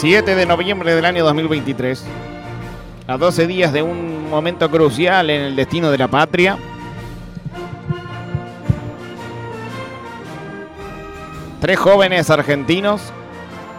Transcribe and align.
7 0.00 0.36
de 0.36 0.46
noviembre 0.46 0.94
del 0.94 1.04
año 1.04 1.24
2023, 1.24 2.04
a 3.08 3.16
12 3.16 3.48
días 3.48 3.72
de 3.72 3.82
un 3.82 4.30
momento 4.30 4.70
crucial 4.70 5.28
en 5.28 5.42
el 5.42 5.56
destino 5.56 5.90
de 5.90 5.98
la 5.98 6.06
patria, 6.06 6.56
tres 11.60 11.78
jóvenes 11.78 12.30
argentinos 12.30 13.02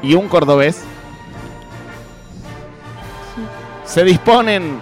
y 0.02 0.16
un 0.16 0.28
cordobés 0.28 0.84
se 3.86 4.04
disponen 4.04 4.82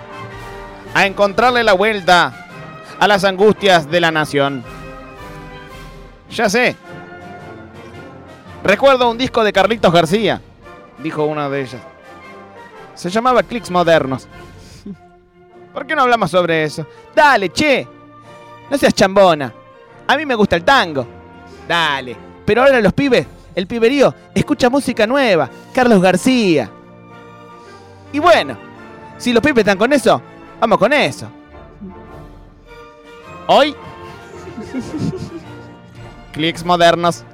a 0.93 1.05
encontrarle 1.05 1.63
la 1.63 1.73
vuelta 1.73 2.47
a 2.99 3.07
las 3.07 3.23
angustias 3.23 3.89
de 3.89 4.01
la 4.01 4.11
nación. 4.11 4.63
Ya 6.31 6.49
sé. 6.49 6.75
Recuerdo 8.63 9.09
un 9.09 9.17
disco 9.17 9.43
de 9.43 9.53
Carlitos 9.53 9.93
García, 9.93 10.41
dijo 10.97 11.23
una 11.23 11.49
de 11.49 11.61
ellas. 11.61 11.81
Se 12.95 13.09
llamaba 13.09 13.43
Clicks 13.43 13.71
Modernos. 13.71 14.27
¿Por 15.73 15.85
qué 15.85 15.95
no 15.95 16.01
hablamos 16.01 16.31
sobre 16.31 16.63
eso? 16.63 16.85
Dale, 17.15 17.49
che. 17.49 17.87
No 18.69 18.77
seas 18.77 18.93
chambona. 18.93 19.53
A 20.07 20.17
mí 20.17 20.25
me 20.25 20.35
gusta 20.35 20.55
el 20.55 20.63
tango. 20.63 21.07
Dale. 21.67 22.17
Pero 22.47 22.61
ahora 22.63 22.79
los 22.79 22.93
pibes, 22.93 23.27
el 23.55 23.67
piberío, 23.67 24.15
escucha 24.33 24.69
música 24.69 25.05
nueva. 25.05 25.49
Carlos 25.73 26.01
García. 26.01 26.71
Y 28.13 28.19
bueno, 28.19 28.57
si 29.17 29.33
los 29.33 29.43
pibes 29.43 29.59
están 29.59 29.77
con 29.77 29.91
eso, 29.91 30.21
vamos 30.57 30.77
con 30.77 30.93
eso. 30.93 31.27
Hoy, 33.47 33.75
Clicks 36.31 36.63
Modernos. 36.63 37.25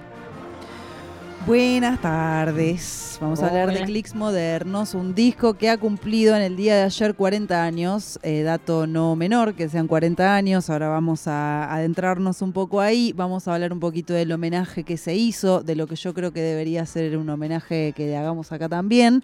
Buenas 1.45 1.99
tardes. 1.99 3.17
Vamos 3.19 3.41
a 3.41 3.47
hablar 3.47 3.73
de. 3.73 3.83
Clicks 3.83 4.15
Modernos, 4.15 4.93
un 4.93 5.13
disco 5.13 5.55
que 5.55 5.69
ha 5.69 5.77
cumplido 5.77 6.37
en 6.37 6.41
el 6.41 6.55
día 6.55 6.77
de 6.77 6.83
ayer 6.83 7.15
40 7.15 7.65
años, 7.65 8.17
eh, 8.23 8.43
dato 8.43 8.87
no 8.87 9.17
menor 9.17 9.53
que 9.53 9.67
sean 9.67 9.87
40 9.89 10.35
años. 10.35 10.69
Ahora 10.69 10.87
vamos 10.87 11.27
a 11.27 11.73
adentrarnos 11.73 12.41
un 12.41 12.53
poco 12.53 12.79
ahí, 12.79 13.11
vamos 13.11 13.45
a 13.45 13.55
hablar 13.55 13.73
un 13.73 13.81
poquito 13.81 14.13
del 14.13 14.31
homenaje 14.31 14.85
que 14.85 14.95
se 14.95 15.15
hizo, 15.15 15.61
de 15.63 15.75
lo 15.75 15.85
que 15.85 15.97
yo 15.97 16.13
creo 16.13 16.31
que 16.31 16.41
debería 16.41 16.85
ser 16.85 17.17
un 17.17 17.29
homenaje 17.29 17.91
que 17.93 18.15
hagamos 18.15 18.53
acá 18.53 18.69
también. 18.69 19.21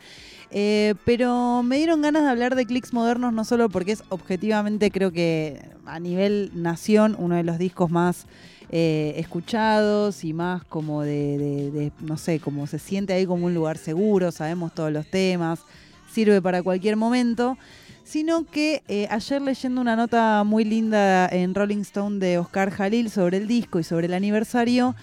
Eh, 0.51 0.95
pero 1.05 1.63
me 1.63 1.77
dieron 1.77 2.01
ganas 2.01 2.23
de 2.23 2.29
hablar 2.29 2.55
de 2.55 2.65
Clicks 2.65 2.91
Modernos 2.91 3.31
no 3.31 3.45
solo 3.45 3.69
porque 3.69 3.91
es 3.91 4.03
objetivamente 4.09 4.89
creo 4.89 5.11
que 5.11 5.61
a 5.85 5.99
nivel 5.99 6.49
nación 6.55 7.15
uno 7.19 7.35
de 7.35 7.43
los 7.43 7.59
discos 7.59 7.91
más 7.91 8.25
eh, 8.71 9.13
escuchados 9.17 10.23
y 10.23 10.33
más 10.33 10.63
como 10.65 11.01
de, 11.01 11.37
de- 11.37 11.71
de, 11.71 11.91
no 12.01 12.17
sé, 12.17 12.39
como 12.39 12.67
se 12.67 12.79
siente 12.79 13.13
ahí 13.13 13.25
como 13.25 13.45
un 13.47 13.53
lugar 13.53 13.77
seguro, 13.77 14.31
sabemos 14.31 14.73
todos 14.73 14.91
los 14.91 15.07
temas, 15.07 15.61
sirve 16.11 16.41
para 16.41 16.61
cualquier 16.63 16.95
momento, 16.95 17.57
sino 18.03 18.43
que 18.45 18.81
eh, 18.87 19.07
ayer 19.11 19.41
leyendo 19.41 19.81
una 19.81 19.95
nota 19.95 20.43
muy 20.43 20.63
linda 20.65 21.27
en 21.27 21.53
Rolling 21.55 21.81
Stone 21.81 22.19
de 22.19 22.37
Oscar 22.39 22.71
Jalil 22.71 23.09
sobre 23.09 23.37
el 23.37 23.47
disco 23.47 23.79
y 23.79 23.83
sobre 23.83 24.07
el 24.07 24.13
aniversario, 24.13 24.95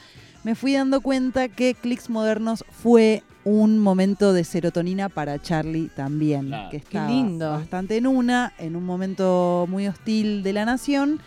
me 0.45 0.55
fui 0.55 0.73
dando 0.75 1.01
cuenta 1.01 1.49
que 1.49 1.75
Clicks 1.75 2.09
Modernos 2.11 2.65
fue 2.71 3.23
un 3.45 3.79
momento 3.79 4.33
de 4.33 4.43
serotonina 4.45 5.09
para 5.09 5.41
Charlie 5.41 5.89
también, 5.95 6.49
Claro. 6.49 6.71
que 6.71 7.01
lindo. 7.09 7.51
bastante 7.51 7.97
en 7.97 8.07
una, 8.09 8.53
en 8.59 8.75
un 8.77 8.85
momento 8.85 9.67
muy 9.69 9.87
hostil 9.87 10.43
de 10.43 10.53
la 10.53 10.65
nación 10.65 11.21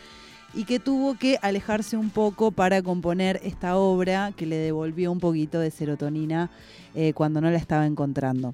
y 0.53 0.65
que 0.65 0.79
tuvo 0.79 1.15
que 1.15 1.37
alejarse 1.41 1.97
un 1.97 2.09
poco 2.09 2.51
para 2.51 2.81
componer 2.81 3.39
esta 3.43 3.77
obra 3.77 4.31
que 4.35 4.45
le 4.45 4.57
devolvió 4.57 5.11
un 5.11 5.19
poquito 5.19 5.59
de 5.59 5.71
serotonina 5.71 6.49
eh, 6.95 7.13
cuando 7.13 7.41
no 7.41 7.49
la 7.49 7.57
estaba 7.57 7.85
encontrando. 7.85 8.53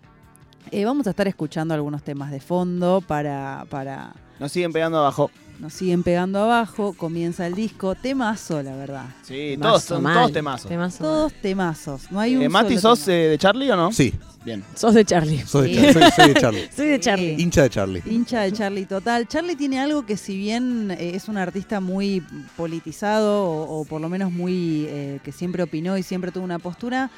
Eh, 0.72 0.84
vamos 0.84 1.08
a 1.08 1.12
estar 1.12 1.28
escuchando 1.28 1.74
algunos 1.74 2.04
temas 2.04 2.32
de 2.32 2.40
fondo 2.40 3.02
para, 3.02 3.66
para 3.70 4.14
Nos 4.40 4.52
siguen 4.52 4.74
pegando 4.74 4.98
abajo. 4.98 5.30
Nos 5.60 5.74
siguen 5.74 6.04
pegando 6.04 6.40
abajo, 6.40 6.94
comienza 6.94 7.48
el 7.48 7.56
disco, 7.56 7.96
temazo 7.96 8.62
la 8.62 8.76
verdad. 8.76 9.06
Sí, 9.24 9.52
Temazo 9.52 9.70
todos 9.70 9.84
son 9.84 10.04
mal. 10.04 10.14
todos 10.16 10.32
temazos. 10.34 10.70
Temazo 10.70 11.04
Todos 11.04 11.34
temazos, 11.42 12.12
no 12.12 12.20
hay 12.20 12.36
un 12.36 12.44
Eh, 12.44 12.50
Mati, 12.50 12.78
solo 12.78 12.96
¿sos 12.96 13.06
tema. 13.06 13.18
eh, 13.18 13.28
de 13.30 13.38
Charlie 13.38 13.72
o 13.72 13.76
no? 13.76 13.92
Sí, 13.92 14.14
Bien. 14.46 14.64
Sos 14.76 14.94
de 14.94 15.04
Charlie. 15.04 15.40
soy 15.44 15.74
Sí. 15.74 15.82
de, 15.82 15.88
Char- 15.92 15.94
soy- 15.94 16.12
soy 16.16 16.28
de 16.34 16.40
Charlie. 16.40 16.70
Soy 16.76 16.88
de 16.90 16.96
Sí. 16.98 17.02
Charlie. 17.02 17.36
Hincha 17.42 17.64
de 17.64 17.70
Charlie. 17.72 18.04
Hincha 18.06 18.42
de 18.42 18.52
Charlie 18.52 18.86
total. 18.86 19.28
Charlie 19.28 19.56
tiene 19.56 19.80
algo 19.80 20.06
que 20.06 20.18
si 20.18 20.38
bien 20.38 20.92
eh, 20.92 21.14
es 21.16 21.28
un 21.30 21.38
artista 21.38 21.80
muy 21.80 22.22
politizado 22.56 23.44
o, 23.44 23.80
o 23.82 23.86
por 23.86 24.02
lo 24.02 24.10
menos 24.10 24.32
muy 24.32 24.86
eh, 24.88 25.20
que 25.24 25.32
siempre 25.32 25.64
opinó 25.64 25.98
y 25.98 26.04
siempre 26.04 26.32
tuvo 26.32 26.44
una 26.44 26.60
postura, 26.60 27.10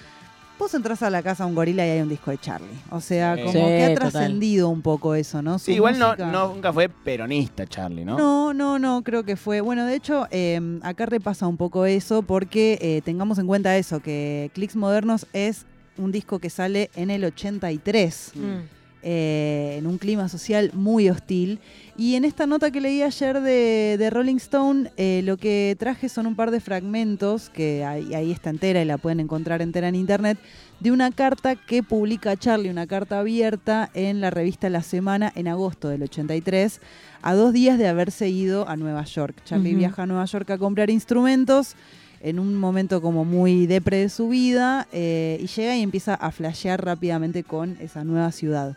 vos 0.60 0.74
entras 0.74 1.04
a 1.04 1.10
la 1.10 1.22
casa 1.24 1.44
de 1.44 1.50
un 1.50 1.56
gorila 1.56 1.86
y 1.86 1.90
hay 1.92 2.02
un 2.02 2.10
disco 2.10 2.32
de 2.32 2.38
Charlie. 2.38 2.68
O 2.90 3.00
sea, 3.00 3.36
Sí. 3.36 3.42
como 3.42 3.52
Sí, 3.54 3.60
que 3.60 3.84
ha 3.84 3.94
total. 3.94 4.12
trascendido 4.12 4.70
un 4.70 4.82
poco 4.82 5.14
eso, 5.16 5.42
¿no? 5.42 5.60
Su 5.60 5.66
Sí, 5.66 5.74
igual 5.74 6.00
no, 6.00 6.08
música- 6.08 6.32
no- 6.32 6.54
nunca 6.54 6.74
fue 6.74 6.90
peronista 6.90 7.66
Charlie, 7.68 8.04
¿no? 8.06 8.18
No, 8.18 8.54
no, 8.54 8.80
no, 8.80 9.04
creo 9.04 9.24
que 9.24 9.36
fue. 9.36 9.62
Bueno, 9.62 9.86
de 9.86 9.96
hecho, 9.96 10.28
eh, 10.32 10.80
acá 10.82 11.06
repasa 11.06 11.48
un 11.48 11.58
poco 11.58 11.86
eso 11.86 12.22
porque 12.24 12.78
eh, 12.82 13.02
tengamos 13.06 13.38
en 13.40 13.48
cuenta 13.48 13.78
eso, 13.78 14.00
que 14.00 14.50
Clicks 14.54 14.76
Modernos 14.76 15.28
es 15.34 15.66
un 15.98 16.12
disco 16.12 16.40
que 16.40 16.50
sale 16.50 16.90
en 16.96 17.10
el 17.10 17.24
83 17.24 18.32
Mm. 18.36 18.77
Eh, 19.04 19.76
en 19.78 19.88
un 19.88 19.98
clima 19.98 20.30
social 20.30 20.72
muy 20.74 21.10
hostil. 21.10 21.60
Y 21.98 22.16
en 22.16 22.26
esta 22.26 22.46
nota 22.46 22.70
que 22.72 22.82
leí 22.82 23.02
ayer 23.02 23.42
de, 23.42 23.96
de 23.98 24.10
Rolling 24.10 24.36
Stone, 24.36 24.92
eh, 24.98 25.22
lo 25.24 25.38
que 25.38 25.76
traje 25.80 26.10
son 26.10 26.28
un 26.28 26.36
par 26.36 26.52
de 26.52 26.60
fragmentos, 26.60 27.50
que 27.50 27.84
ahí, 27.84 28.14
ahí 28.14 28.32
está 28.32 28.50
entera 28.50 28.82
y 28.82 28.86
la 28.86 28.98
pueden 28.98 29.20
encontrar 29.20 29.62
entera 29.62 29.88
en 29.88 29.96
internet, 29.96 30.38
de 30.80 30.92
una 30.92 31.12
carta 31.12 31.56
que 31.56 31.82
publica 31.82 32.38
Charlie, 32.38 32.70
una 32.70 32.86
carta 32.86 33.20
abierta 33.20 33.90
en 33.96 34.22
la 34.22 34.30
revista 34.30 34.70
La 34.70 34.84
Semana 34.84 35.32
en 35.36 35.48
agosto 35.48 35.90
del 35.90 36.04
83, 36.04 36.82
a 37.24 37.34
dos 37.34 37.52
días 37.52 37.80
de 37.80 37.88
haberse 37.88 38.30
ido 38.30 38.70
a 38.70 38.76
Nueva 38.76 39.04
York. 39.06 39.36
Charlie 39.44 39.74
viaja 39.74 40.04
a 40.04 40.06
Nueva 40.06 40.26
York 40.26 40.50
a 40.52 40.58
comprar 40.58 40.90
instrumentos 40.90 41.76
en 42.22 42.40
un 42.40 42.56
momento 42.56 43.02
como 43.02 43.26
muy 43.26 43.68
depre 43.68 43.98
de 43.98 44.10
su 44.10 44.30
vida 44.30 44.88
eh, 44.92 45.38
y 45.42 45.48
llega 45.48 45.76
y 45.76 45.82
empieza 45.82 46.16
a 46.16 46.32
flashear 46.32 46.84
rápidamente 46.84 47.44
con 47.44 47.78
esa 47.80 48.04
nueva 48.04 48.32
ciudad. 48.32 48.76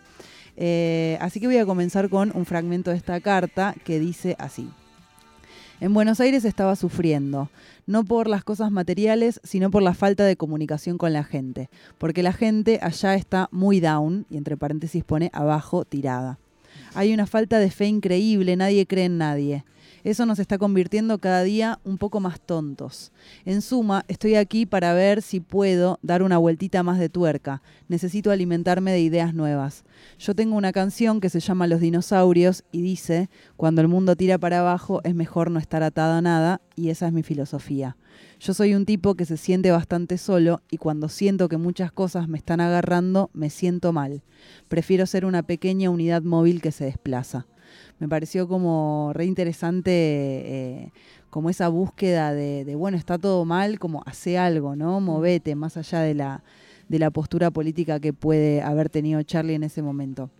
Eh, 0.56 1.17
así 1.21 1.41
que 1.41 1.47
voy 1.47 1.59
a 1.59 1.67
comenzar 1.67 2.09
con 2.09 2.33
un 2.34 2.45
fragmento 2.45 2.91
de 2.91 2.97
esta 2.97 3.21
carta 3.21 3.75
que 3.84 3.99
dice 3.99 4.37
así. 4.39 4.69
En 5.81 5.95
Buenos 5.95 6.21
Aires 6.21 6.45
estaba 6.45 6.77
sufriendo, 6.77 7.49
no 7.87 8.05
por 8.05 8.28
las 8.28 8.45
cosas 8.45 8.71
materiales, 8.71 9.41
sino 9.45 9.71
por 9.71 9.83
la 9.83 9.95
falta 9.95 10.25
de 10.25 10.37
comunicación 10.37 10.99
con 10.99 11.15
la 11.15 11.25
gente, 11.25 11.71
porque 11.97 12.22
la 12.22 12.34
gente 12.34 12.78
allá 12.83 13.15
está 13.15 13.49
muy 13.51 13.81
down, 13.81 14.27
y 14.28 14.37
entre 14.37 14.59
paréntesis 14.59 15.03
pone 15.05 15.31
abajo 15.33 15.87
tirada. 15.87 16.39
Hay 16.95 17.15
una 17.15 17.27
falta 17.27 17.59
de 17.59 17.71
fe 17.71 17.87
increíble, 17.87 18.57
nadie 18.57 18.87
cree 18.87 19.07
en 19.07 19.17
nadie. 19.17 19.65
Eso 20.03 20.25
nos 20.25 20.38
está 20.38 20.56
convirtiendo 20.56 21.19
cada 21.19 21.43
día 21.43 21.78
un 21.84 21.99
poco 21.99 22.21
más 22.21 22.41
tontos. 22.41 23.12
En 23.44 23.61
suma, 23.61 24.05
estoy 24.09 24.34
aquí 24.34 24.65
para 24.65 24.94
ver 24.94 25.21
si 25.21 25.41
puedo 25.41 25.99
dar 26.03 26.22
una 26.22 26.38
vueltita 26.38 26.83
más 26.83 26.99
de 26.99 27.09
tuerca. 27.09 27.62
Necesito 27.88 28.31
alimentarme 28.31 28.93
de 28.93 29.00
ideas 29.00 29.34
nuevas. 29.34 29.84
Yo 30.19 30.34
tengo 30.34 30.56
una 30.56 30.72
canción 30.72 31.21
que 31.21 31.28
se 31.28 31.41
llama 31.41 31.66
Los 31.66 31.81
dinosaurios 31.81 32.65
y 32.72 32.81
dice, 32.81 33.28
cuando 33.56 33.83
el 33.83 33.89
mundo 33.89 34.16
tira 34.16 34.39
para 34.39 34.60
abajo 34.60 35.00
es 35.05 35.15
mejor 35.15 35.50
no 35.50 35.59
estar 35.59 35.83
atado 35.83 36.15
a 36.15 36.22
nada 36.22 36.60
y 36.77 36.89
esa 36.89 37.06
es 37.06 37.12
mi 37.12 37.22
filosofía. 37.22 37.97
Yo 38.41 38.55
soy 38.55 38.75
un 38.75 38.87
tipo 38.87 39.15
que 39.15 39.27
se 39.27 39.37
siente 39.37 39.71
bastante 39.71 40.16
solo 40.16 40.63
y 40.71 40.78
cuando 40.78 41.09
siento 41.09 41.48
que 41.48 41.59
muchas 41.59 41.92
cosas 41.92 42.27
me 42.27 42.39
están 42.39 42.60
agarrando 42.60 43.30
me 43.34 43.51
siento 43.51 43.92
mal. 43.92 44.22
Prefiero 44.69 45.04
ser 45.04 45.27
una 45.27 45.42
pequeña 45.42 45.91
unidad 45.91 46.22
móvil 46.22 46.63
que 46.63 46.72
se 46.72 46.84
desplaza. 46.84 47.47
Me 47.99 48.09
pareció 48.09 48.49
como 48.49 49.13
re 49.15 49.25
interesante 49.25 49.91
eh, 49.93 50.93
como 51.31 51.51
esa 51.51 51.69
búsqueda 51.69 52.33
de, 52.33 52.65
de, 52.65 52.75
bueno, 52.75 52.97
está 52.97 53.19
todo 53.19 53.45
mal, 53.45 53.78
como 53.78 54.03
hace 54.07 54.39
algo, 54.39 54.77
¿no? 54.77 55.01
Movete, 55.01 55.55
más 55.55 55.77
allá 55.77 56.01
de 56.01 56.15
la, 56.15 56.43
de 56.89 56.99
la 56.99 57.11
postura 57.11 57.51
política 57.51 58.01
que 58.01 58.13
puede 58.13 58.63
haber 58.63 58.91
tenido 58.91 59.22
Charlie 59.22 59.55
en 59.55 59.63
ese 59.63 59.83
momento. 59.83 60.31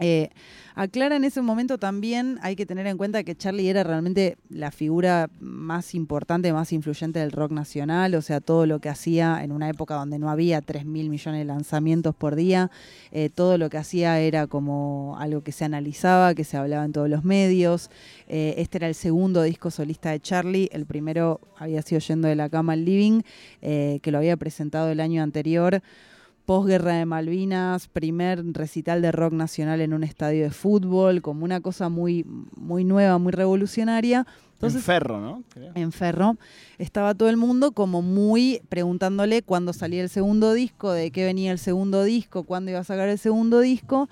Eh, 0.00 0.30
aclara 0.74 1.16
en 1.16 1.24
ese 1.24 1.42
momento 1.42 1.76
también, 1.78 2.38
hay 2.42 2.54
que 2.54 2.64
tener 2.64 2.86
en 2.86 2.96
cuenta 2.96 3.24
que 3.24 3.34
Charlie 3.34 3.68
era 3.68 3.82
realmente 3.82 4.36
la 4.48 4.70
figura 4.70 5.28
más 5.40 5.94
importante, 5.94 6.52
más 6.52 6.72
influyente 6.72 7.18
del 7.18 7.32
rock 7.32 7.50
nacional, 7.50 8.14
o 8.14 8.22
sea, 8.22 8.40
todo 8.40 8.64
lo 8.66 8.78
que 8.78 8.88
hacía 8.88 9.42
en 9.42 9.50
una 9.50 9.68
época 9.68 9.94
donde 9.96 10.20
no 10.20 10.30
había 10.30 10.60
3 10.60 10.84
mil 10.84 11.10
millones 11.10 11.40
de 11.40 11.44
lanzamientos 11.44 12.14
por 12.14 12.36
día, 12.36 12.70
eh, 13.10 13.28
todo 13.28 13.58
lo 13.58 13.70
que 13.70 13.78
hacía 13.78 14.20
era 14.20 14.46
como 14.46 15.16
algo 15.18 15.42
que 15.42 15.50
se 15.50 15.64
analizaba, 15.64 16.34
que 16.34 16.44
se 16.44 16.56
hablaba 16.56 16.84
en 16.84 16.92
todos 16.92 17.08
los 17.08 17.24
medios. 17.24 17.90
Eh, 18.28 18.54
este 18.58 18.78
era 18.78 18.86
el 18.86 18.94
segundo 18.94 19.42
disco 19.42 19.70
solista 19.72 20.10
de 20.10 20.20
Charlie, 20.20 20.68
el 20.72 20.86
primero 20.86 21.40
había 21.56 21.82
sido 21.82 22.00
Yendo 22.00 22.28
de 22.28 22.36
la 22.36 22.48
Cama 22.48 22.74
al 22.74 22.84
Living, 22.84 23.22
que 23.60 24.10
lo 24.12 24.18
había 24.18 24.36
presentado 24.36 24.90
el 24.90 25.00
año 25.00 25.22
anterior 25.22 25.82
posguerra 26.48 26.94
de 26.94 27.04
Malvinas, 27.04 27.88
primer 27.88 28.42
recital 28.54 29.02
de 29.02 29.12
rock 29.12 29.34
nacional 29.34 29.82
en 29.82 29.92
un 29.92 30.02
estadio 30.02 30.44
de 30.44 30.50
fútbol, 30.50 31.20
como 31.20 31.44
una 31.44 31.60
cosa 31.60 31.90
muy, 31.90 32.24
muy 32.56 32.84
nueva, 32.84 33.18
muy 33.18 33.32
revolucionaria. 33.32 34.26
en 34.62 34.70
Ferro, 34.80 35.20
¿no? 35.20 35.44
En 35.74 35.92
Ferro. 35.92 36.38
Estaba 36.78 37.14
todo 37.14 37.28
el 37.28 37.36
mundo 37.36 37.72
como 37.72 38.00
muy 38.00 38.62
preguntándole 38.70 39.42
cuándo 39.42 39.74
salía 39.74 40.02
el 40.02 40.08
segundo 40.08 40.54
disco, 40.54 40.90
de 40.90 41.10
qué 41.10 41.26
venía 41.26 41.52
el 41.52 41.58
segundo 41.58 42.02
disco, 42.02 42.44
cuándo 42.44 42.70
iba 42.70 42.80
a 42.80 42.84
sacar 42.84 43.10
el 43.10 43.18
segundo 43.18 43.60
disco. 43.60 44.08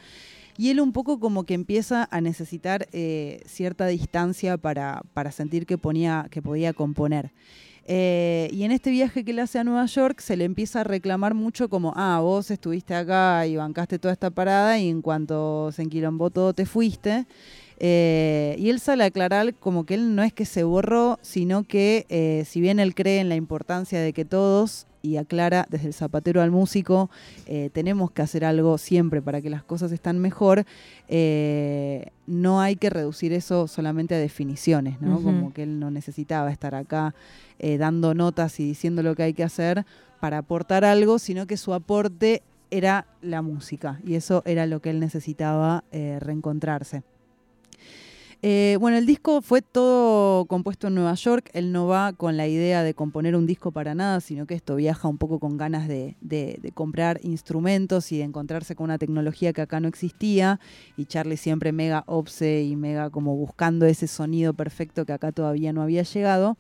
Y 0.59 0.69
él 0.69 0.81
un 0.81 0.93
poco 0.93 1.19
como 1.19 1.45
que 1.45 1.55
empieza 1.55 2.07
a 2.11 2.21
necesitar 2.21 2.87
eh, 2.93 3.41
cierta 3.47 3.87
distancia 3.87 4.59
para, 4.59 5.01
para 5.15 5.33
sentir 5.33 5.65
que, 5.65 5.79
ponía, 5.79 6.27
que 6.31 6.43
podía 6.43 6.75
componer. 6.75 7.33
Eh, 7.89 8.49
y 8.53 8.65
en 8.65 8.73
este 8.73 8.91
viaje 8.91 9.25
que 9.25 9.31
él 9.31 9.39
hace 9.39 9.61
a 9.61 9.65
Nueva 9.65 9.87
York 9.87 10.19
se 10.21 10.37
le 10.37 10.45
empieza 10.45 10.81
a 10.81 10.85
reclamar 10.85 11.35
mucho 11.35 11.69
como, 11.69 11.93
ah, 11.95 12.19
vos 12.21 12.51
estuviste 12.51 12.95
acá 12.97 13.47
y 13.47 13.57
bancaste 13.57 14.01
toda 14.01 14.13
esta 14.13 14.31
parada 14.31 14.77
y 14.79 14.89
en 14.89 15.03
cuanto 15.03 15.71
se 15.71 15.83
enquilombó 15.83 16.31
todo 16.31 16.53
te 16.53 16.67
fuiste. 16.67 17.27
Eh, 17.79 18.57
y 18.59 18.71
él 18.71 18.81
sale 18.81 19.05
a 19.05 19.09
aclarar 19.09 19.55
como 19.55 19.85
que 19.85 19.95
él 19.95 20.17
no 20.17 20.23
es 20.23 20.33
que 20.33 20.47
se 20.47 20.65
borró, 20.65 21.19
sino 21.23 21.63
que 21.63 22.07
eh, 22.09 22.45
si 22.47 22.61
bien 22.61 22.81
él 22.81 22.95
cree 22.95 23.21
en 23.21 23.29
la 23.29 23.37
importancia 23.37 24.01
de 24.01 24.13
que 24.13 24.25
todos, 24.25 24.87
y 25.07 25.17
aclara 25.17 25.67
desde 25.71 25.89
el 25.89 25.95
zapatero 25.95 26.43
al 26.43 26.51
músico, 26.51 27.11
tenemos 27.73 28.11
que 28.11 28.23
hacer 28.23 28.45
algo 28.45 28.79
siempre 28.79 29.23
para 29.23 29.41
que 29.41 29.51
las 29.51 29.63
cosas 29.63 29.93
estén 29.93 30.19
mejor, 30.19 30.65
no 32.27 32.61
hay 32.61 32.77
que 32.77 32.91
reducir 32.91 33.33
eso 33.33 33.69
solamente 33.69 34.15
a 34.15 34.19
definiciones, 34.19 35.01
¿no? 35.01 35.21
Como 35.23 35.53
que 35.53 35.63
él 35.63 35.79
no 35.79 35.91
necesitaba 35.91 36.51
estar 36.51 36.75
acá 36.75 37.15
eh, 37.59 37.79
dando 37.79 38.15
notas 38.15 38.61
y 38.61 38.65
diciendo 38.65 39.03
lo 39.03 39.15
que 39.15 39.23
hay 39.23 39.33
que 39.33 39.45
hacer 39.45 39.87
para 40.21 40.39
aportar 40.39 40.85
algo, 40.85 41.19
sino 41.19 41.47
que 41.47 41.57
su 41.57 41.73
aporte 41.73 42.43
era 42.71 43.07
la 43.23 43.43
música 43.43 44.01
y 44.05 44.15
eso 44.15 44.43
era 44.45 44.67
lo 44.67 44.81
que 44.81 44.91
él 44.91 45.01
necesitaba 45.01 45.85
eh, 45.93 46.19
reencontrarse. 46.21 47.03
Eh, 48.43 48.77
bueno, 48.81 48.99
el 48.99 49.07
disco 49.07 49.41
fue 49.41 49.63
todo 49.63 50.45
compuesto 50.45 50.89
en 50.89 50.95
Nueva 50.95 51.15
York. 51.15 51.51
Él 51.53 51.73
no 51.73 51.87
va 51.87 52.13
con 52.13 52.37
la 52.37 52.47
idea 52.47 52.83
de 52.83 52.95
componer 52.95 53.35
un 53.35 53.47
disco 53.47 53.73
para 53.73 53.95
nada, 53.95 54.21
sino 54.21 54.47
que 54.47 54.55
esto 54.55 54.77
viaja 54.77 55.09
un 55.09 55.19
poco 55.19 55.39
con 55.39 55.57
ganas 55.57 55.89
de, 55.89 56.17
comprar 56.75 57.19
instrumentos 57.23 58.13
y 58.13 58.19
de 58.19 58.25
encontrarse 58.25 58.77
con 58.77 58.85
una 58.85 58.99
tecnología 58.99 59.53
que 59.53 59.63
acá 59.63 59.81
no 59.81 59.89
existía. 59.89 60.61
Y 60.97 61.07
Charlie 61.07 61.37
siempre 61.37 61.73
mega 61.73 62.05
obse 62.07 62.63
y 62.63 62.77
mega 62.77 63.11
como 63.11 63.35
buscando 63.37 63.87
ese 63.87 64.07
sonido 64.07 64.53
perfecto 64.55 65.07
que 65.07 65.13
acá 65.13 65.33
todavía 65.33 65.73
no 65.73 65.83
había 65.83 66.03
llegado. 66.03 66.57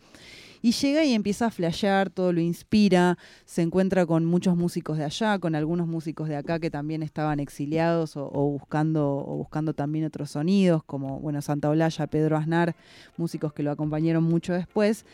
Y 0.62 0.72
llega 0.72 1.04
y 1.04 1.12
empieza 1.12 1.46
a 1.46 1.50
flashear, 1.50 2.10
todo 2.10 2.32
lo 2.32 2.40
inspira, 2.40 3.18
se 3.44 3.62
encuentra 3.62 4.06
con 4.06 4.24
muchos 4.24 4.56
músicos 4.56 4.98
de 4.98 5.04
allá, 5.04 5.38
con 5.38 5.54
algunos 5.54 5.86
músicos 5.86 6.28
de 6.28 6.36
acá 6.36 6.58
que 6.58 6.70
también 6.70 7.02
estaban 7.02 7.40
exiliados 7.40 8.16
o, 8.16 8.30
buscando, 8.30 9.16
o 9.16 9.36
buscando 9.36 9.74
también 9.74 10.04
otros 10.04 10.30
sonidos, 10.30 10.82
como 10.84 11.20
bueno, 11.20 11.42
Santa 11.42 11.68
Olalla, 11.68 12.06
Pedro 12.06 12.36
Aznar, 12.36 12.74
músicos 13.16 13.52
que 13.52 13.62
lo 13.62 13.70
acompañaron 13.70 14.24
mucho 14.24 14.52
después 14.52 15.04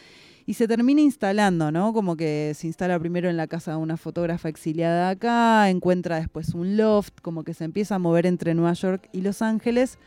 y 0.47 0.55
se 0.55 0.67
termina 0.67 1.01
instalando, 1.01 1.71
¿no? 1.71 1.93
Como 1.93 2.17
que 2.17 2.53
se 2.57 2.67
instala 2.67 2.99
primero 2.99 3.29
en 3.31 3.37
la 3.37 3.47
casa 3.47 3.73
de 3.73 3.77
una 3.77 3.97
fotógrafa 3.97 4.49
exiliada 4.49 5.11
acá, 5.11 5.71
encuentra 5.71 6.17
después 6.17 6.55
un 6.55 6.77
loft, 6.77 7.21
como 7.23 7.45
que 7.45 7.55
se 7.55 7.65
empieza 7.65 7.97
a 7.97 7.99
mover 7.99 8.27
entre 8.27 8.55
Nueva 8.55 8.73
York 8.73 9.09
y 9.13 9.23
Los 9.23 9.43
Ángeles 9.43 9.99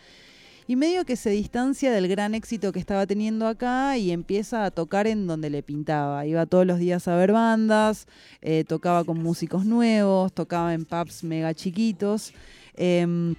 y 0.67 0.75
medio 0.75 1.06
que 1.06 1.15
se 1.15 1.29
distancia 1.29 1.91
del 1.91 2.07
gran 2.07 2.33
éxito 2.33 2.71
que 2.71 2.79
estaba 2.79 3.06
teniendo 3.06 3.47
acá 3.47 3.97
y 3.97 4.12
empieza 4.12 4.65
a 4.65 4.71
tocar 4.71 5.06
en 5.06 5.27
donde 5.27 5.51
le 5.51 5.62
pintaba. 5.62 6.25
Iba 6.25 6.47
todos 6.47 6.65
los 6.65 6.79
días 6.79 7.07
a 7.07 7.15
ver 7.15 7.31
bandas, 7.31 8.07
eh, 8.41 8.63
tocaba 8.67 9.03
con 9.03 9.21
músicos 9.21 9.65
nuevos, 9.65 10.33
tocaba 10.33 10.73
en 10.73 10.85
pubs 10.85 11.23
mega 11.23 11.53
chiquitos. 11.53 12.33
Em, 12.73 13.35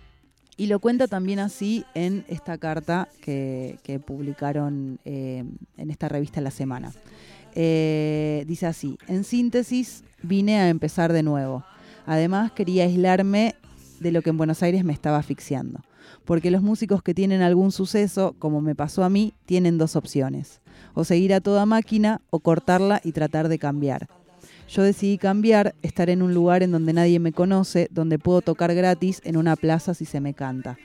y 0.56 0.68
lo 0.68 0.78
cuenta 0.78 1.08
también 1.08 1.40
así 1.40 1.84
en 1.94 2.24
esta 2.28 2.58
carta 2.58 3.08
que, 3.20 4.00
publicaron 4.06 5.00
em, 5.04 5.50
en 5.76 5.90
esta 5.90 6.08
revista 6.08 6.40
La 6.40 6.52
Semana. 6.52 6.92
Eh, 7.56 8.44
dice 8.46 8.66
así, 8.66 8.98
en 9.08 9.24
síntesis, 9.24 10.04
vine 10.22 10.58
a 10.58 10.68
empezar 10.68 11.12
de 11.12 11.24
nuevo. 11.24 11.64
Además, 12.06 12.52
quería 12.52 12.84
aislarme 12.84 13.56
de 13.98 14.12
lo 14.12 14.22
que 14.22 14.30
en 14.30 14.36
Buenos 14.36 14.62
Aires 14.62 14.84
me 14.84 14.92
estaba 14.92 15.18
asfixiando 15.18 15.80
porque 16.24 16.50
los 16.50 16.62
músicos 16.62 17.02
que 17.02 17.14
tienen 17.14 17.42
algún 17.42 17.72
suceso, 17.72 18.34
como 18.38 18.60
me 18.60 18.74
pasó 18.74 19.04
a 19.04 19.10
mí, 19.10 19.34
tienen 19.44 19.78
dos 19.78 19.96
opciones, 19.96 20.60
o 20.94 21.04
seguir 21.04 21.34
a 21.34 21.40
toda 21.40 21.66
máquina 21.66 22.20
o 22.30 22.40
cortarla 22.40 23.00
y 23.04 23.12
tratar 23.12 23.48
de 23.48 23.58
cambiar. 23.58 24.08
Yo 24.68 24.82
decidí 24.82 25.16
cambiar, 25.18 25.74
estar 25.82 26.10
en 26.10 26.22
un 26.22 26.34
lugar 26.34 26.62
en 26.62 26.72
donde 26.72 26.92
nadie 26.92 27.20
me 27.20 27.32
conoce, 27.32 27.88
donde 27.92 28.18
puedo 28.18 28.40
tocar 28.40 28.74
gratis 28.74 29.20
en 29.24 29.36
una 29.36 29.54
plaza 29.54 29.94
si 29.94 30.04
se 30.04 30.20
me 30.20 30.34
canta. 30.34 30.76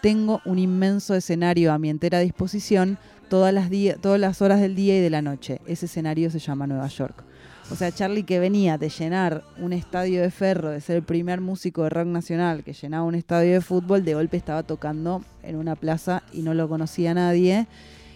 Tengo 0.00 0.40
un 0.44 0.58
inmenso 0.58 1.14
escenario 1.14 1.72
a 1.72 1.78
mi 1.78 1.90
entera 1.90 2.20
disposición 2.20 2.98
todas 3.28 3.52
las, 3.52 3.70
todas 4.00 4.20
las 4.20 4.40
horas 4.40 4.60
del 4.60 4.74
día 4.74 4.96
y 4.96 5.00
de 5.00 5.10
la 5.10 5.22
noche. 5.22 5.60
Ese 5.66 5.86
escenario 5.86 6.30
se 6.30 6.38
llama 6.38 6.66
Nueva 6.66 6.88
York. 6.88 7.24
O 7.68 7.74
sea, 7.74 7.90
Charlie 7.90 8.22
que 8.22 8.38
venía 8.38 8.78
de 8.78 8.88
llenar 8.88 9.42
un 9.58 9.72
estadio 9.72 10.22
de 10.22 10.30
ferro, 10.30 10.70
de 10.70 10.80
ser 10.80 10.96
el 10.96 11.02
primer 11.02 11.40
músico 11.40 11.82
de 11.82 11.90
rock 11.90 12.06
nacional 12.06 12.62
que 12.62 12.72
llenaba 12.72 13.04
un 13.04 13.16
estadio 13.16 13.54
de 13.54 13.60
fútbol, 13.60 14.04
de 14.04 14.14
golpe 14.14 14.36
estaba 14.36 14.62
tocando 14.62 15.22
en 15.42 15.56
una 15.56 15.74
plaza 15.74 16.22
y 16.32 16.42
no 16.42 16.54
lo 16.54 16.68
conocía 16.68 17.12
nadie. 17.12 17.66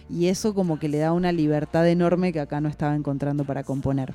Y 0.09 0.27
eso 0.27 0.53
como 0.53 0.79
que 0.79 0.87
le 0.87 0.99
da 0.99 1.11
una 1.11 1.33
libertad 1.33 1.87
enorme 1.87 2.31
que 2.31 2.39
acá 2.39 2.61
no 2.61 2.69
estaba 2.69 2.95
encontrando 2.95 3.43
para 3.43 3.63
componer. 3.63 4.13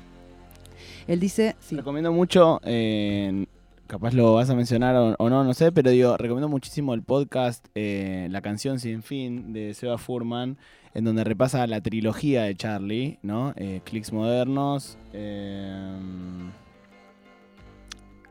Él 1.07 1.19
dice... 1.19 1.55
Recomiendo 1.71 2.11
mucho, 2.11 2.59
eh, 2.63 3.45
capaz 3.87 4.13
lo 4.13 4.33
vas 4.33 4.49
a 4.49 4.55
mencionar 4.55 4.95
o, 5.17 5.29
no, 5.29 5.43
no 5.43 5.53
sé, 5.53 5.71
pero 5.71 5.89
digo, 5.89 6.17
recomiendo 6.17 6.49
muchísimo 6.49 6.93
el 6.93 7.03
podcast 7.03 7.65
eh, 7.75 8.27
La 8.31 8.41
canción 8.41 8.79
sin 8.79 9.01
fin 9.01 9.53
de 9.53 9.73
Seba 9.73 9.97
Furman 9.97 10.57
en 10.93 11.03
donde 11.03 11.23
repasa 11.23 11.67
la 11.67 11.81
trilogía 11.81 12.43
de 12.43 12.55
Charlie, 12.55 13.19
¿no? 13.21 13.53
Eh, 13.55 13.81
Clicks 13.83 14.11
modernos. 14.11 14.97
Eh, 15.13 15.95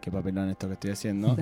qué 0.06 0.12
papelón 0.12 0.48
esto 0.50 0.68
que 0.68 0.74
estoy 0.74 0.90
haciendo. 0.92 1.36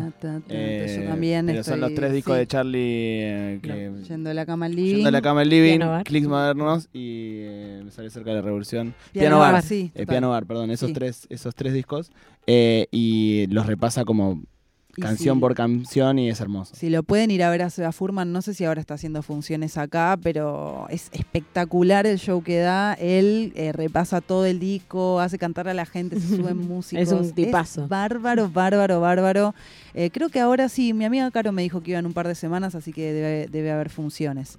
Eh, 0.48 1.04
también 1.06 1.44
pero 1.44 1.62
son 1.62 1.80
los 1.82 1.92
tres 1.92 2.14
discos 2.14 2.38
de 2.38 2.46
Charlie 2.46 2.80
eh, 2.80 3.92
yendo 4.08 4.30
de 4.30 4.34
la 4.34 4.46
cama 4.46 4.64
al 4.64 4.74
living, 4.74 4.94
yendo 4.94 5.08
de 5.08 5.12
la 5.12 5.20
cama 5.20 5.42
al 5.42 5.50
living, 5.50 5.80
Clicks 6.02 6.26
modernos 6.26 6.88
y 6.94 7.44
me 7.84 7.90
sale 7.90 8.08
cerca 8.08 8.30
de 8.30 8.36
la 8.36 8.42
revolución. 8.42 8.94
Piano, 9.12 9.38
Bar, 9.38 9.60
sí, 9.62 9.92
Piano 10.08 10.30
Bar, 10.30 10.46
perdón, 10.46 10.70
esos 10.70 10.94
tres, 10.94 11.26
esos 11.28 11.54
tres 11.54 11.74
discos 11.74 12.10
y 12.46 13.46
los 13.50 13.66
repasa 13.66 14.06
como 14.06 14.42
canción 14.94 15.40
por 15.40 15.54
canción 15.54 16.18
y 16.18 16.28
es 16.28 16.40
hermoso. 16.40 16.74
Si 16.74 16.90
lo 16.90 17.02
pueden 17.02 17.30
ir 17.30 17.42
a 17.42 17.50
ver 17.50 17.62
a 17.62 17.70
Seba 17.70 17.92
Furman, 17.92 18.32
no 18.32 18.42
sé 18.42 18.54
si 18.54 18.64
ahora 18.64 18.80
está 18.80 18.94
haciendo 18.94 19.22
funciones 19.22 19.76
acá, 19.76 20.18
pero 20.22 20.86
es 20.90 21.08
espectacular 21.12 22.06
el 22.06 22.18
show 22.18 22.42
que 22.42 22.58
da. 22.58 22.94
Él 22.94 23.52
eh, 23.56 23.72
repasa 23.72 24.20
todo 24.20 24.46
el 24.46 24.58
disco, 24.58 25.20
hace 25.20 25.38
cantar 25.38 25.68
a 25.68 25.74
la 25.74 25.86
gente, 25.86 26.20
se 26.20 26.36
suben 26.36 26.56
músicos. 26.68 27.02
es 27.02 27.12
un 27.12 27.32
tipazo. 27.32 27.88
bárbaro, 27.88 28.48
bárbaro, 28.50 29.00
bárbaro. 29.00 29.54
Eh, 29.94 30.10
creo 30.10 30.28
que 30.28 30.40
ahora 30.40 30.68
sí, 30.68 30.92
mi 30.92 31.04
amiga 31.04 31.30
Caro 31.30 31.52
me 31.52 31.62
dijo 31.62 31.82
que 31.82 31.92
iba 31.92 32.00
en 32.00 32.06
un 32.06 32.12
par 32.12 32.28
de 32.28 32.34
semanas, 32.34 32.74
así 32.74 32.92
que 32.92 33.12
debe, 33.12 33.48
debe 33.50 33.70
haber 33.70 33.90
funciones. 33.90 34.58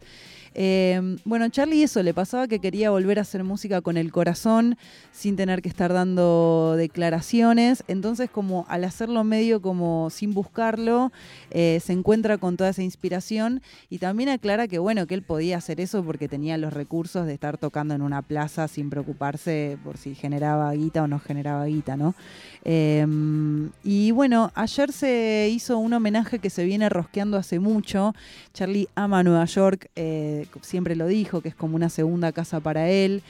Eh, 0.56 1.18
bueno, 1.26 1.50
Charlie 1.50 1.84
eso 1.84 2.02
le 2.02 2.14
pasaba 2.14 2.48
que 2.48 2.60
quería 2.60 2.90
volver 2.90 3.20
a 3.20 3.24
hacer 3.24 3.44
música 3.44 3.82
con 3.82 3.98
el 3.98 4.12
corazón 4.12 4.78
sin 5.12 5.36
tener 5.36 5.62
que 5.62 5.68
estar 5.68 5.92
dando 5.92 6.76
declaraciones. 6.78 7.84
Entonces, 7.90 8.30
como 8.30 8.66
al 8.70 8.86
hacerlo 8.86 9.24
medio 9.26 9.62
como 9.62 10.10
sin 10.10 10.34
buscarlo, 10.34 11.12
eh, 11.52 11.82
se 11.84 11.92
encuentra 11.92 12.38
con 12.38 12.56
toda 12.56 12.70
esa 12.70 12.84
inspiración 12.84 13.62
y 13.90 13.98
también 13.98 14.30
aclara 14.30 14.68
que 14.68 14.80
bueno, 14.80 15.06
que 15.08 15.16
él 15.16 15.24
podía 15.24 15.58
hacer 15.58 15.82
eso 15.82 16.04
porque 16.04 16.30
tenía 16.30 16.58
los 16.58 16.74
recursos 16.74 17.26
de 17.26 17.34
estar 17.34 17.58
tocando 17.58 17.94
en 17.94 18.02
una 18.02 18.22
plaza 18.22 18.70
sin 18.70 18.90
preocuparse 18.90 19.78
por 19.84 19.98
si 19.98 20.16
generaba 20.16 20.72
guita 20.72 21.04
o 21.04 21.08
no 21.08 21.20
generaba 21.20 21.66
guita, 21.66 21.98
¿no? 21.98 22.16
Em, 22.64 23.72
y 23.84 24.12
bueno, 24.12 24.52
ayer 24.56 24.92
se 24.92 25.50
hizo 25.52 25.78
un 25.78 25.94
homenaje 25.94 26.40
que 26.40 26.50
se 26.50 26.64
viene 26.64 26.88
rosqueando 26.88 27.38
hace 27.38 27.60
mucho. 27.60 28.16
Charlie 28.54 28.88
ama 28.96 29.22
Nueva 29.22 29.46
York. 29.46 29.90
Eh, 29.96 30.45
siempre 30.62 30.96
lo 30.96 31.08
dijo, 31.08 31.42
que 31.42 31.50
es 31.50 31.56
como 31.56 31.76
una 31.76 31.90
segunda 31.90 32.32
casa 32.32 32.60
para 32.60 32.90
él. 32.90 33.24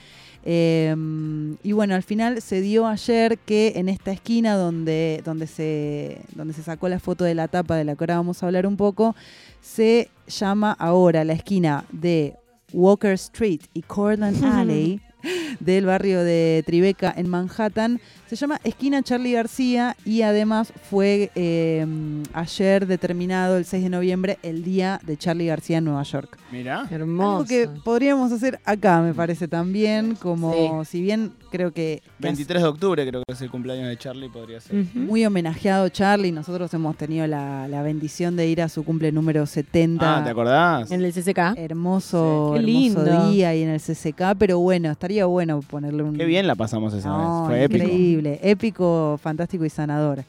Em, 0.44 1.56
y 1.64 1.72
bueno, 1.72 1.96
al 1.96 2.04
final 2.04 2.40
se 2.40 2.60
dio 2.60 2.86
ayer 2.86 3.36
que 3.38 3.72
en 3.76 3.88
esta 3.88 4.12
esquina 4.12 4.54
donde, 4.54 5.20
donde, 5.24 5.48
se, 5.48 6.20
donde 6.34 6.54
se 6.54 6.62
sacó 6.62 6.88
la 6.88 7.00
foto 7.00 7.24
de 7.24 7.34
la 7.34 7.48
tapa 7.48 7.74
de 7.74 7.84
la 7.84 7.96
que 7.96 8.04
ahora 8.04 8.16
vamos 8.16 8.42
a 8.42 8.46
hablar 8.46 8.66
un 8.66 8.76
poco, 8.76 9.16
se 9.60 10.08
llama 10.28 10.70
ahora 10.78 11.24
la 11.24 11.32
esquina 11.32 11.84
de 11.90 12.36
Walker 12.72 13.12
Street 13.12 13.62
y 13.74 13.82
Cortland 13.82 14.44
Alley 14.44 15.00
del 15.60 15.86
barrio 15.86 16.22
de 16.22 16.62
Tribeca 16.66 17.12
en 17.16 17.28
Manhattan. 17.28 18.00
Se 18.26 18.34
llama 18.34 18.60
Esquina 18.64 19.02
Charlie 19.02 19.32
García 19.32 19.96
y 20.04 20.22
además 20.22 20.72
fue 20.90 21.30
eh, 21.36 21.86
ayer 22.32 22.86
determinado 22.86 23.56
el 23.56 23.64
6 23.64 23.84
de 23.84 23.88
noviembre 23.88 24.38
el 24.42 24.64
día 24.64 25.00
de 25.04 25.16
Charlie 25.16 25.46
García 25.46 25.78
en 25.78 25.84
Nueva 25.84 26.02
York. 26.02 26.36
Mira. 26.50 26.88
Algo 26.90 27.44
que 27.44 27.68
podríamos 27.84 28.32
hacer 28.32 28.60
acá, 28.64 29.00
me 29.00 29.14
parece 29.14 29.46
también, 29.46 30.16
como 30.16 30.84
si 30.84 31.00
bien 31.00 31.32
creo 31.50 31.72
que... 31.72 32.02
23 32.18 32.62
de 32.62 32.68
octubre 32.68 33.08
creo 33.08 33.22
que 33.26 33.32
es 33.32 33.40
el 33.42 33.50
cumpleaños 33.50 33.88
de 33.88 33.96
Charlie, 33.96 34.28
podría 34.28 34.60
ser. 34.60 34.84
Muy 34.94 35.24
homenajeado 35.24 35.88
Charlie, 35.88 36.32
nosotros 36.32 36.72
hemos 36.74 36.96
tenido 36.96 37.26
la, 37.26 37.82
bendición 37.86 38.34
de 38.34 38.48
ir 38.48 38.62
a 38.62 38.68
su 38.68 38.84
cumple 38.84 39.12
número 39.12 39.46
70. 39.46 40.18
Ah, 40.18 40.24
¿te 40.24 40.30
acordás? 40.30 40.90
En 40.90 41.04
el 41.04 41.12
CCK. 41.12 41.56
Hermoso, 41.56 42.56
hermoso 42.56 43.30
día 43.30 43.54
y 43.54 43.62
en 43.62 43.68
el 43.68 43.80
CCK, 43.80 44.36
pero 44.36 44.58
bueno, 44.58 44.90
estaría 44.90 45.15
bueno 45.24 45.60
ponerle 45.60 46.02
un... 46.02 46.16
Qué 46.16 46.24
bien 46.24 46.46
la 46.46 46.54
pasamos 46.54 46.94
esa 46.94 47.16
vez, 47.16 47.28
fue 47.46 47.64
épico. 47.64 48.28
épico, 48.42 49.18
fantástico 49.22 49.64
y 49.64 49.70
sanador. 49.70 50.24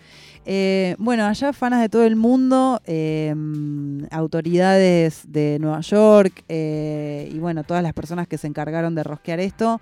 Eh, 0.49 0.95
bueno, 0.97 1.25
allá 1.25 1.51
fanas 1.51 1.81
de 1.81 1.89
todo 1.89 2.05
el 2.05 2.15
mundo, 2.15 2.81
em, 2.85 4.07
autoridades 4.11 5.23
de 5.27 5.57
Nueva 5.59 5.81
York 5.81 6.45
eh, 6.47 7.29
y 7.33 7.37
bueno, 7.37 7.65
todas 7.65 7.83
las 7.83 7.91
personas 7.91 8.29
que 8.29 8.37
se 8.37 8.47
encargaron 8.47 8.95
de 8.95 9.03
rosquear 9.03 9.41
esto, 9.41 9.81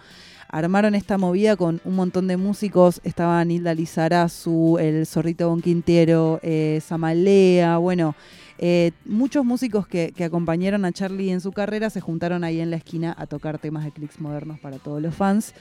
armaron 0.58 0.96
esta 0.96 1.18
movida 1.18 1.56
con 1.56 1.82
un 1.84 1.96
montón 1.96 2.28
de 2.28 2.38
músicos. 2.38 3.02
Estaban 3.04 3.52
Hilda 3.52 3.74
Lizarazu, 3.74 4.78
el 4.80 5.06
Zorrito 5.06 5.50
Bonquintero, 5.50 6.40
eh, 6.44 6.80
Samalea, 6.86 7.78
bueno, 7.78 8.16
muchos 9.06 9.44
músicos 9.44 9.86
que, 9.86 10.14
que, 10.16 10.24
acompañaron 10.24 10.86
a 10.86 10.94
Charlie 10.94 11.32
en 11.32 11.42
su 11.42 11.52
carrera 11.52 11.90
se 11.90 12.00
juntaron 12.00 12.46
ahí 12.46 12.62
en 12.62 12.70
la 12.70 12.78
esquina 12.78 13.14
a 13.18 13.28
tocar 13.28 13.60
temas 13.60 13.84
de 13.84 13.92
clics 13.92 14.22
modernos 14.22 14.58
para 14.60 14.78
todos 14.78 15.02
los 15.02 15.14
fans. 15.14 15.54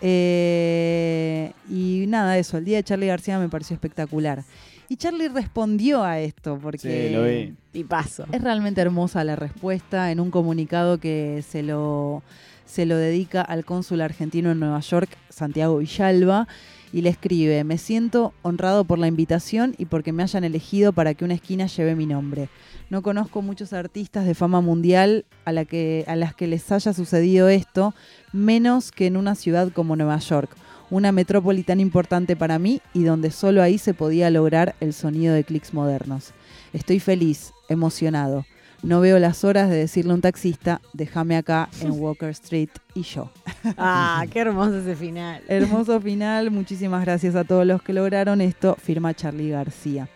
Eh, 0.00 1.52
y 1.70 2.04
nada, 2.08 2.36
eso, 2.38 2.58
el 2.58 2.64
día 2.64 2.76
de 2.76 2.84
Charlie 2.84 3.06
García 3.06 3.38
me 3.38 3.48
pareció 3.48 3.74
espectacular. 3.74 4.44
Y 4.88 4.96
Charlie 4.96 5.28
respondió 5.28 6.04
a 6.04 6.20
esto 6.20 6.58
porque 6.60 7.08
sí, 7.08 7.14
lo 7.14 7.24
vi. 7.24 7.54
y 7.72 7.84
paso. 7.84 8.26
Es 8.30 8.42
realmente 8.42 8.82
hermosa 8.82 9.24
la 9.24 9.34
respuesta 9.34 10.12
en 10.12 10.20
un 10.20 10.30
comunicado 10.30 10.98
que 10.98 11.42
se 11.48 11.62
lo, 11.62 12.22
se 12.66 12.86
lo 12.86 12.96
dedica 12.96 13.42
al 13.42 13.64
cónsul 13.64 14.00
argentino 14.00 14.50
en 14.50 14.60
Nueva 14.60 14.80
York, 14.80 15.10
Santiago 15.28 15.78
Villalba, 15.78 16.48
y 16.92 17.02
le 17.02 17.10
escribe, 17.10 17.64
me 17.64 17.76
siento 17.76 18.34
honrado 18.42 18.84
por 18.84 19.00
la 19.00 19.08
invitación 19.08 19.74
y 19.78 19.86
porque 19.86 20.12
me 20.12 20.22
hayan 20.22 20.44
elegido 20.44 20.92
para 20.92 21.14
que 21.14 21.24
una 21.24 21.34
esquina 21.34 21.66
lleve 21.66 21.96
mi 21.96 22.06
nombre. 22.06 22.48
No 22.88 23.02
conozco 23.02 23.42
muchos 23.42 23.72
artistas 23.72 24.26
de 24.26 24.34
fama 24.34 24.60
mundial 24.60 25.24
a, 25.44 25.50
la 25.50 25.64
que, 25.64 26.04
a 26.06 26.14
las 26.14 26.36
que 26.36 26.46
les 26.46 26.70
haya 26.70 26.92
sucedido 26.92 27.48
esto, 27.48 27.94
menos 28.32 28.92
que 28.92 29.06
en 29.06 29.16
una 29.16 29.34
ciudad 29.34 29.72
como 29.72 29.96
Nueva 29.96 30.18
York, 30.18 30.50
una 30.90 31.10
metrópoli 31.10 31.64
tan 31.64 31.80
importante 31.80 32.36
para 32.36 32.60
mí 32.60 32.80
y 32.92 33.02
donde 33.02 33.32
solo 33.32 33.62
ahí 33.62 33.78
se 33.78 33.94
podía 33.94 34.30
lograr 34.30 34.76
el 34.78 34.92
sonido 34.92 35.34
de 35.34 35.42
clics 35.42 35.74
modernos. 35.74 36.32
Estoy 36.72 37.00
feliz, 37.00 37.52
emocionado. 37.68 38.44
No 38.84 39.00
veo 39.00 39.18
las 39.18 39.44
horas 39.44 39.70
de 39.70 39.76
decirle 39.76 40.12
a 40.12 40.14
un 40.16 40.20
taxista, 40.20 40.82
déjame 40.92 41.38
acá 41.38 41.70
en 41.80 41.92
Walker 41.98 42.28
Street 42.28 42.68
y 42.92 43.00
yo. 43.00 43.30
Ah, 43.78 44.26
qué 44.30 44.40
hermoso 44.40 44.76
ese 44.76 44.94
final. 44.94 45.42
Hermoso 45.48 45.98
final, 46.02 46.50
muchísimas 46.50 47.02
gracias 47.02 47.34
a 47.34 47.44
todos 47.44 47.64
los 47.64 47.80
que 47.82 47.94
lograron 47.94 48.42
esto, 48.42 48.76
firma 48.78 49.14
Charlie 49.14 49.48
García. 49.48 50.06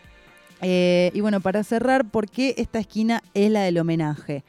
Eh, 0.62 1.10
y 1.14 1.20
bueno, 1.20 1.40
para 1.40 1.62
cerrar, 1.64 2.10
¿por 2.10 2.28
qué 2.28 2.54
esta 2.58 2.78
esquina 2.78 3.22
es 3.34 3.50
la 3.50 3.62
del 3.62 3.78
homenaje? 3.78 4.44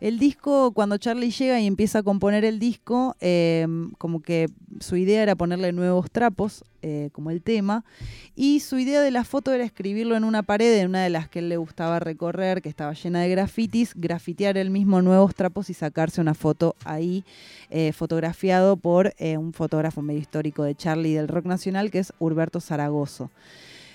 El 0.00 0.18
disco, 0.18 0.72
cuando 0.72 0.98
Charlie 0.98 1.30
llega 1.30 1.58
y 1.60 1.66
empieza 1.66 2.00
a 2.00 2.02
componer 2.02 2.44
el 2.44 2.58
disco, 2.58 3.16
em, 3.20 3.92
como 3.92 4.20
que 4.20 4.50
su 4.80 4.96
idea 4.96 5.22
era 5.22 5.34
ponerle 5.34 5.72
nuevos 5.72 6.10
trapos, 6.10 6.62
eh, 6.82 7.08
como 7.12 7.30
el 7.30 7.40
tema, 7.40 7.84
y 8.36 8.60
su 8.60 8.78
idea 8.78 9.00
de 9.00 9.10
la 9.10 9.24
foto 9.24 9.52
era 9.52 9.64
escribirlo 9.64 10.14
en 10.14 10.24
una 10.24 10.42
pared, 10.42 10.78
en 10.78 10.88
una 10.88 11.02
de 11.02 11.08
las 11.08 11.30
que 11.30 11.38
él 11.38 11.48
le 11.48 11.56
gustaba 11.56 12.00
recorrer, 12.00 12.60
que 12.60 12.68
estaba 12.68 12.92
llena 12.92 13.22
de 13.22 13.30
grafitis, 13.30 13.94
grafitear 13.94 14.58
el 14.58 14.68
mismo 14.68 15.00
nuevos 15.00 15.34
trapos 15.34 15.70
y 15.70 15.74
sacarse 15.74 16.20
una 16.20 16.34
foto 16.34 16.76
ahí, 16.84 17.24
eh, 17.70 17.92
fotografiado 17.92 18.76
por 18.76 19.14
un 19.18 19.54
fotógrafo 19.54 20.02
medio 20.02 20.20
histórico 20.20 20.64
de 20.64 20.74
Charlie 20.74 21.14
del 21.14 21.28
rock 21.28 21.46
nacional, 21.46 21.90
que 21.90 22.00
es 22.00 22.12
Hurberto 22.18 22.60
Zaragoza. 22.60 23.30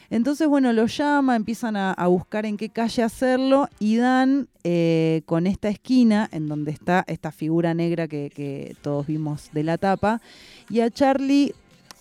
Entonces, 0.10 0.48
bueno, 0.48 0.74
lo 0.74 0.88
llama, 0.88 1.36
empiezan 1.36 1.76
a, 1.78 1.96
buscar 2.08 2.46
en 2.46 2.58
qué 2.58 2.70
calle 2.70 3.04
hacerlo 3.04 3.70
y 3.80 3.98
dan 3.98 4.48
eh, 4.64 5.22
con 5.26 5.46
esta 5.46 5.70
esquina 5.70 6.28
en 6.32 6.48
donde 6.48 6.72
está 6.72 7.04
esta 7.08 7.32
figura 7.32 7.74
negra 7.74 8.08
que, 8.08 8.76
todos 8.82 9.06
vimos 9.06 9.50
de 9.54 9.64
la 9.64 9.78
tapa. 9.78 10.20
Y 10.70 10.80
a 10.80 10.90
Charlie, 10.90 11.54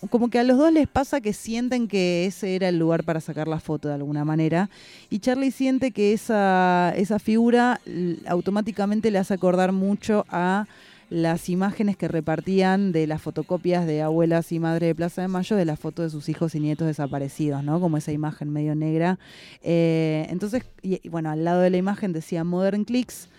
como 0.09 0.29
que 0.29 0.39
a 0.39 0.43
los 0.43 0.57
dos 0.57 0.73
les 0.73 0.87
pasa 0.87 1.21
que 1.21 1.33
sienten 1.33 1.87
que 1.87 2.25
ese 2.25 2.55
era 2.55 2.69
el 2.69 2.79
lugar 2.79 3.03
para 3.03 3.21
sacar 3.21 3.47
la 3.47 3.59
foto 3.59 3.87
de 3.87 3.93
alguna 3.93 4.25
manera. 4.25 4.71
Y 5.11 5.19
Charlie 5.19 5.51
siente 5.51 5.91
que 5.91 6.13
esa, 6.13 6.93
esa 6.95 7.19
figura 7.19 7.79
automáticamente 8.27 9.11
le 9.11 9.19
hace 9.19 9.35
acordar 9.35 9.71
mucho 9.71 10.25
a 10.29 10.65
las 11.09 11.49
imágenes 11.49 11.97
que 11.97 12.07
repartían 12.07 12.91
de 12.91 13.07
las 13.07 13.21
fotocopias 13.21 13.87
de 13.87 14.01
abuelas 14.01 14.51
y 14.51 14.59
madres 14.59 14.89
de 14.89 14.95
Plaza 14.95 15.23
de 15.23 15.27
Mayo 15.27 15.55
de 15.55 15.65
las 15.65 15.79
fotos 15.79 16.05
de 16.05 16.09
sus 16.11 16.29
hijos 16.29 16.53
y 16.53 16.59
nietos 16.59 16.87
desaparecidos, 16.87 17.63
¿no? 17.63 17.79
Como 17.79 17.97
esa 17.97 18.11
imagen 18.11 18.51
medio 18.51 18.75
negra. 18.75 19.17
Eh, 19.63 20.27
entonces, 20.29 20.63
y, 20.83 21.07
bueno, 21.09 21.31
al 21.31 21.43
lado 21.43 21.61
de 21.61 21.71
la 21.71 21.77
imagen 21.77 22.13
decía 22.13 22.43
Modern 22.43 22.85
Clicks 22.85 23.29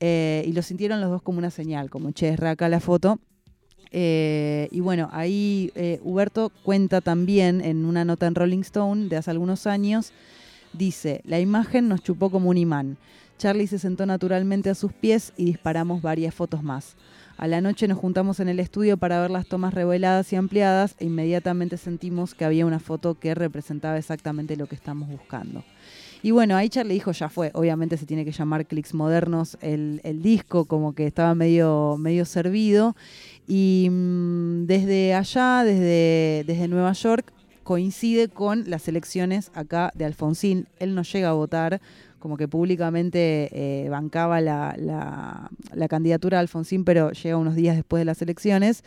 eh, 0.00 0.42
y 0.46 0.52
lo 0.52 0.62
sintieron 0.62 1.00
los 1.00 1.10
dos 1.10 1.22
como 1.22 1.38
una 1.38 1.50
señal, 1.50 1.90
como 1.90 2.12
che, 2.12 2.30
es 2.30 2.40
acá 2.40 2.68
la 2.68 2.80
foto. 2.80 3.18
Eh, 3.90 4.68
y 4.70 4.80
bueno, 4.80 5.08
ahí 5.12 5.72
Huberto 6.02 6.50
cuenta 6.62 7.00
también 7.00 7.62
en 7.62 7.84
una 7.84 8.04
nota 8.04 8.26
en 8.26 8.34
Rolling 8.34 8.60
Stone 8.60 9.08
de 9.08 9.16
hace 9.16 9.30
algunos 9.30 9.66
años, 9.66 10.12
dice, 10.72 11.20
la 11.24 11.40
imagen 11.40 11.88
nos 11.88 12.02
chupó 12.02 12.30
como 12.30 12.48
un 12.48 12.56
imán. 12.56 12.96
Charlie 13.38 13.68
se 13.68 13.78
sentó 13.78 14.04
naturalmente 14.04 14.68
a 14.68 14.74
sus 14.74 14.92
pies 14.92 15.32
y 15.36 15.44
disparamos 15.44 16.02
varias 16.02 16.34
fotos 16.34 16.62
más. 16.62 16.96
A 17.36 17.46
la 17.46 17.60
noche 17.60 17.86
nos 17.86 17.98
juntamos 17.98 18.40
en 18.40 18.48
el 18.48 18.58
estudio 18.58 18.96
para 18.96 19.20
ver 19.20 19.30
las 19.30 19.46
tomas 19.46 19.72
reveladas 19.72 20.32
y 20.32 20.36
ampliadas 20.36 20.96
e 20.98 21.04
inmediatamente 21.04 21.76
sentimos 21.76 22.34
que 22.34 22.44
había 22.44 22.66
una 22.66 22.80
foto 22.80 23.14
que 23.14 23.36
representaba 23.36 23.96
exactamente 23.96 24.56
lo 24.56 24.66
que 24.66 24.74
estamos 24.74 25.08
buscando. 25.08 25.62
Y 26.20 26.32
bueno, 26.32 26.56
ahí 26.56 26.68
Charlie 26.68 26.94
dijo, 26.94 27.12
ya 27.12 27.28
fue, 27.28 27.52
obviamente 27.54 27.96
se 27.96 28.06
tiene 28.06 28.24
que 28.24 28.32
llamar 28.32 28.66
Clicks 28.66 28.92
Modernos 28.92 29.56
el, 29.60 30.00
disco, 30.20 30.64
como 30.64 30.92
que 30.92 31.06
estaba 31.06 31.36
medio, 31.36 31.96
medio 31.96 32.24
servido. 32.24 32.96
Y 33.46 33.86
mm, 33.88 34.66
desde 34.66 35.14
allá, 35.14 35.62
desde, 35.64 36.42
desde 36.44 36.66
Nueva 36.66 36.92
York, 36.92 37.32
coincide 37.62 38.28
con 38.28 38.68
las 38.68 38.88
elecciones 38.88 39.52
acá 39.54 39.92
de 39.94 40.06
Alfonsín. 40.06 40.66
Él 40.80 40.94
no 40.94 41.02
llega 41.02 41.28
a 41.28 41.34
votar 41.34 41.80
como 42.18 42.36
que 42.36 42.48
públicamente 42.48 43.48
eh, 43.52 43.88
bancaba 43.88 44.40
la, 44.40 44.74
la, 44.78 45.88
candidatura 45.88 46.38
de 46.38 46.42
Alfonsín, 46.42 46.84
pero 46.84 47.12
llega 47.12 47.36
unos 47.36 47.54
días 47.54 47.76
después 47.76 48.00
de 48.00 48.04
las 48.04 48.20
elecciones 48.20 48.84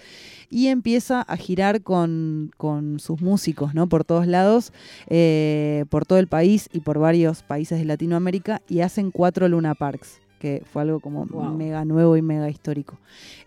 y 0.50 0.68
empieza 0.68 1.22
a 1.22 1.38
girar 1.38 1.82
con, 1.82 2.52
sus 3.00 3.22
músicos, 3.22 3.74
¿no? 3.74 3.88
Por 3.88 4.04
todos 4.04 4.28
lados, 4.28 4.72
eh, 5.08 5.86
por 5.90 6.06
todo 6.06 6.20
el 6.20 6.28
país 6.28 6.70
y 6.72 6.82
por 6.82 7.00
varios 7.00 7.44
países 7.44 7.80
de 7.80 7.86
Latinoamérica 7.86 8.62
y 8.68 8.82
hacen 8.82 9.12
cuatro 9.12 9.48
Luna 9.48 9.76
Parks 9.76 10.22
que 10.42 10.64
fue 10.74 10.82
algo 10.82 11.00
como 11.00 11.26
mega 11.52 11.86
nuevo 11.86 12.18
y 12.18 12.24
mega 12.24 12.50
histórico. 12.50 12.98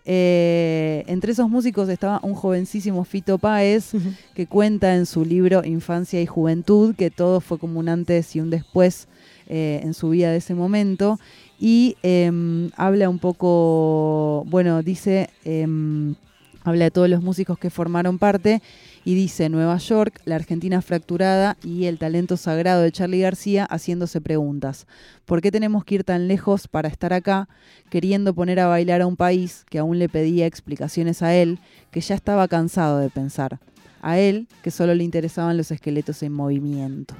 Eh, 0.05 1.03
entre 1.07 1.33
esos 1.33 1.49
músicos 1.49 1.89
estaba 1.89 2.21
un 2.23 2.35
jovencísimo 2.35 3.03
Fito 3.03 3.37
Páez, 3.37 3.91
que 4.33 4.47
cuenta 4.47 4.95
en 4.95 5.05
su 5.05 5.25
libro 5.25 5.65
Infancia 5.65 6.21
y 6.21 6.25
Juventud 6.25 6.95
que 6.95 7.11
todo 7.11 7.41
fue 7.41 7.59
como 7.59 7.81
un 7.81 7.89
antes 7.89 8.33
y 8.37 8.39
un 8.39 8.49
después 8.49 9.09
eh, 9.47 9.81
en 9.83 9.93
su 9.93 10.09
vida 10.09 10.31
de 10.31 10.37
ese 10.37 10.55
momento. 10.55 11.19
Y 11.59 11.95
em, 12.03 12.69
habla 12.75 13.09
un 13.09 13.19
poco, 13.19 14.43
bueno, 14.47 14.81
dice, 14.83 15.29
em, 15.43 16.15
habla 16.63 16.85
de 16.85 16.91
todos 16.91 17.09
los 17.09 17.21
músicos 17.21 17.57
que 17.57 17.69
formaron 17.69 18.17
parte 18.17 18.61
y 19.05 19.13
dice 19.13 19.49
Nueva 19.49 19.77
York, 19.77 20.19
la 20.25 20.35
Argentina 20.35 20.81
fracturada 20.81 21.57
y 21.63 21.85
el 21.85 21.99
talento 21.99 22.37
sagrado 22.37 22.81
de 22.81 22.91
Charlie 22.91 23.21
García 23.21 23.65
haciéndose 23.65 24.19
preguntas. 24.19 24.87
¿Por 25.25 25.41
qué 25.41 25.51
tenemos 25.51 25.85
que 25.85 25.95
ir 25.95 26.03
tan 26.03 26.27
lejos 26.27 26.67
para 26.67 26.89
estar 26.89 27.13
acá, 27.13 27.47
queriendo 27.89 28.33
poner 28.33 28.59
a 28.59 28.67
bailar 28.67 29.01
a 29.01 29.07
un 29.07 29.15
país 29.15 29.63
que 29.69 29.77
aún 29.77 29.99
le 29.99 30.09
pedía 30.09 30.47
explicaciones 30.47 31.21
a 31.21 31.35
él, 31.35 31.59
que 31.91 32.01
ya 32.01 32.15
estaba 32.15 32.47
cansado 32.47 32.97
de 32.97 33.11
pensar? 33.11 33.59
A 34.01 34.17
él, 34.17 34.47
que 34.63 34.71
solo 34.71 34.95
le 34.95 35.03
interesaban 35.03 35.57
los 35.57 35.71
esqueletos 35.71 36.23
en 36.23 36.33
movimiento. 36.33 37.15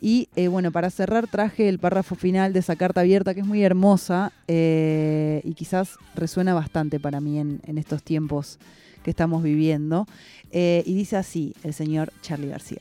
Y 0.00 0.28
eh, 0.36 0.48
bueno, 0.48 0.70
para 0.70 0.90
cerrar 0.90 1.26
traje 1.26 1.68
el 1.68 1.78
párrafo 1.78 2.14
final 2.14 2.52
de 2.52 2.60
esa 2.60 2.76
carta 2.76 3.00
abierta 3.00 3.34
que 3.34 3.40
es 3.40 3.46
muy 3.46 3.62
hermosa 3.62 4.32
eh, 4.46 5.40
y 5.44 5.54
quizás 5.54 5.96
resuena 6.14 6.54
bastante 6.54 7.00
para 7.00 7.20
mí 7.20 7.38
en, 7.38 7.78
estos 7.78 8.02
tiempos 8.02 8.58
que 9.02 9.10
estamos 9.10 9.42
viviendo. 9.42 10.06
Eh, 10.52 10.82
y 10.86 10.94
dice 10.94 11.16
así 11.16 11.52
el 11.64 11.74
señor 11.74 12.12
Charlie 12.22 12.48
García. 12.48 12.80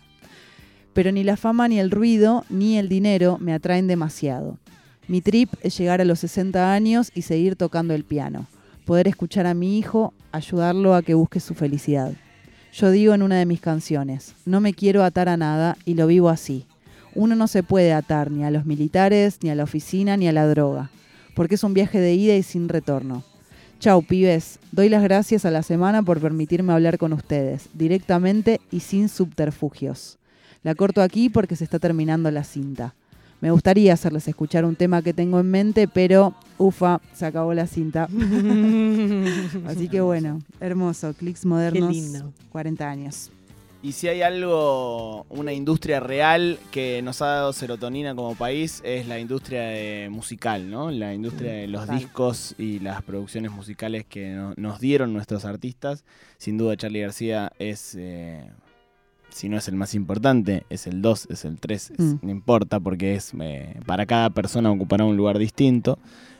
Pero 0.93 1.11
ni 1.11 1.23
la 1.23 1.37
fama, 1.37 1.67
ni 1.67 1.79
el 1.79 1.91
ruido, 1.91 2.45
ni 2.49 2.77
el 2.77 2.89
dinero 2.89 3.37
me 3.39 3.53
atraen 3.53 3.87
demasiado. 3.87 4.57
Mi 5.07 5.21
trip 5.21 5.53
es 5.61 5.77
llegar 5.77 6.01
a 6.01 6.05
los 6.05 6.19
60 6.19 6.71
años 6.73 7.11
y 7.15 7.23
seguir 7.23 7.55
tocando 7.55 7.93
el 7.93 8.03
piano. 8.03 8.47
Poder 8.85 9.07
escuchar 9.07 9.47
a 9.47 9.53
mi 9.53 9.77
hijo, 9.77 10.13
ayudarlo 10.31 10.95
a 10.95 11.01
que 11.01 11.13
busque 11.13 11.39
su 11.39 11.55
felicidad. 11.55 12.13
Yo 12.73 12.91
digo 12.91 13.13
en 13.13 13.21
una 13.21 13.37
de 13.37 13.45
mis 13.45 13.61
canciones, 13.61 14.33
no 14.45 14.61
me 14.61 14.73
quiero 14.73 15.03
atar 15.03 15.29
a 15.29 15.37
nada 15.37 15.77
y 15.85 15.95
lo 15.95 16.07
vivo 16.07 16.29
así. 16.29 16.65
Uno 17.17 17.35
no 17.35 17.47
se 17.47 17.63
puede 17.63 17.93
atar 17.93 18.29
ni 18.29 18.43
a 18.43 18.51
los 18.51 18.67
militares, 18.67 19.39
ni 19.41 19.49
a 19.49 19.55
la 19.55 19.63
oficina, 19.63 20.17
ni 20.17 20.27
a 20.27 20.31
la 20.31 20.45
droga, 20.45 20.91
porque 21.33 21.55
es 21.55 21.63
un 21.63 21.73
viaje 21.73 21.99
de 21.99 22.13
ida 22.13 22.35
y 22.35 22.43
sin 22.43 22.69
retorno. 22.69 23.23
Chau, 23.79 24.03
pibes. 24.03 24.59
Doy 24.71 24.87
las 24.87 25.01
gracias 25.01 25.43
a 25.43 25.49
la 25.49 25.63
semana 25.63 26.03
por 26.03 26.21
permitirme 26.21 26.73
hablar 26.73 26.99
con 26.99 27.13
ustedes, 27.13 27.69
directamente 27.73 28.61
y 28.69 28.81
sin 28.81 29.09
subterfugios. 29.09 30.19
La 30.61 30.75
corto 30.75 31.01
aquí 31.01 31.29
porque 31.29 31.55
se 31.55 31.63
está 31.63 31.79
terminando 31.79 32.29
la 32.29 32.43
cinta. 32.43 32.93
Me 33.41 33.49
gustaría 33.49 33.93
hacerles 33.93 34.27
escuchar 34.27 34.63
un 34.63 34.75
tema 34.75 35.01
que 35.01 35.13
tengo 35.13 35.39
en 35.39 35.49
mente, 35.49 35.87
pero 35.87 36.35
ufa, 36.59 37.01
se 37.15 37.25
acabó 37.25 37.51
la 37.55 37.65
cinta. 37.65 38.03
Así 39.65 39.89
que 39.89 40.01
bueno, 40.01 40.39
hermoso, 40.59 41.15
clics 41.15 41.45
modernos, 41.45 41.89
Qué 41.89 41.95
lindo. 41.95 42.31
40 42.51 42.87
años. 42.87 43.31
Y 43.87 43.93
si 43.93 44.09
hay 44.09 44.21
algo, 44.21 45.25
una 45.29 45.53
industria 45.53 46.01
real 46.01 46.59
que 46.71 47.01
nos 47.01 47.21
ha 47.21 47.27
dado 47.27 47.53
serotonina 47.53 48.13
como 48.15 48.35
país, 48.35 48.81
es 48.83 49.07
la 49.07 49.17
industria 49.17 49.61
de- 49.63 50.09
musical, 50.11 50.69
¿no? 50.69 50.91
La 50.91 51.13
industria 51.13 51.53
de 51.53 51.67
los 51.67 51.83
Total. 51.85 51.99
discos 51.99 52.55
y 52.57 52.79
las 52.79 53.01
producciones 53.01 53.51
musicales 53.51 54.03
que 54.03 54.31
no- 54.31 54.53
nos 54.57 54.81
dieron 54.81 55.13
nuestros 55.13 55.45
artistas. 55.45 56.03
Sin 56.37 56.57
duda 56.57 56.75
Charlie 56.75 56.99
García 56.99 57.53
es, 57.59 57.95
eh, 57.97 58.49
si 59.29 59.47
no 59.47 59.57
es 59.57 59.69
el 59.69 59.75
más 59.75 59.93
importante, 59.93 60.65
es 60.69 60.85
el 60.85 61.01
2, 61.01 61.27
es 61.29 61.45
el 61.45 61.57
3, 61.57 61.93
Mm. 61.97 62.15
no 62.23 62.29
importa 62.31 62.81
porque 62.81 63.15
es 63.15 63.31
eh, 63.39 63.79
para 63.85 64.05
cada 64.05 64.31
persona 64.31 64.69
ocupará 64.69 65.05
un 65.05 65.15
lugar 65.15 65.37
distinto. 65.39 65.97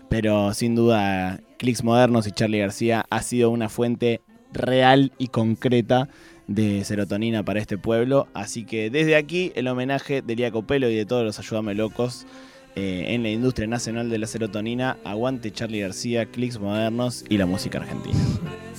Pero 0.10 0.54
sin 0.54 0.76
duda, 0.76 1.40
Clicks 1.60 1.86
Modernos 1.86 2.28
y 2.28 2.32
Charlie 2.32 2.60
García 2.60 3.06
ha 3.10 3.22
sido 3.22 3.52
una 3.52 3.70
fuente 3.70 4.20
real 4.52 5.14
y 5.18 5.28
concreta 5.28 6.10
de 6.48 6.84
serotonina 6.84 7.44
para 7.44 7.60
este 7.60 7.78
pueblo. 7.78 8.28
Así 8.34 8.66
que 8.66 8.90
desde 8.90 9.16
aquí 9.16 9.52
el 9.56 9.68
homenaje 9.68 10.22
de 10.22 10.36
Lía 10.36 10.52
Copelo 10.52 10.90
y 10.90 10.96
de 10.96 11.06
todos 11.06 11.24
los 11.24 11.40
Ayúdame 11.40 11.76
Locos 11.76 12.26
eh, 12.76 13.06
en 13.10 13.24
la 13.24 13.30
industria 13.30 13.68
nacional 13.68 14.10
de 14.10 14.18
la 14.18 14.28
serotonina. 14.28 14.98
Aguante 15.04 15.52
Charlie 15.52 15.82
García, 15.82 16.26
Clicks 16.26 16.60
Modernos 16.60 17.26
y 17.30 17.38
la 17.38 17.46
música 17.46 17.80
argentina. 17.80 18.18